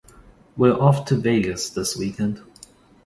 [0.57, 2.41] We’re off to Vegas this weekend.